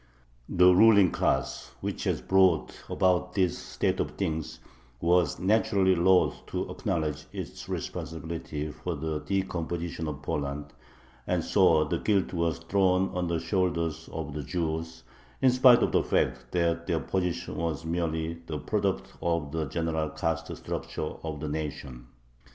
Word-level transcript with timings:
The 0.49 0.73
ruling 0.73 1.11
class, 1.11 1.73
which 1.79 2.05
had 2.05 2.27
brought 2.27 2.73
about 2.89 3.35
this 3.35 3.55
state 3.55 3.99
of 3.99 4.15
things, 4.17 4.59
was 4.99 5.37
naturally 5.37 5.93
loth 5.93 6.43
to 6.47 6.71
acknowledge 6.71 7.27
its 7.31 7.69
responsibility 7.69 8.71
for 8.71 8.95
the 8.95 9.19
decomposition 9.19 10.07
of 10.07 10.23
Poland, 10.23 10.73
and 11.27 11.43
so 11.43 11.83
the 11.83 11.99
guilt 11.99 12.33
was 12.33 12.57
thrown 12.57 13.09
on 13.15 13.27
the 13.27 13.39
shoulders 13.39 14.09
of 14.11 14.33
the 14.33 14.41
Jews, 14.41 15.03
in 15.39 15.51
spite 15.51 15.83
of 15.83 15.91
the 15.91 16.01
fact 16.01 16.51
that 16.53 16.87
their 16.87 16.99
position 16.99 17.55
was 17.57 17.85
merely 17.85 18.39
the 18.47 18.57
product 18.57 19.13
of 19.21 19.51
the 19.51 19.65
general 19.67 20.09
caste 20.09 20.57
structure 20.57 21.13
of 21.23 21.39
the 21.39 21.47
nation. 21.47 22.07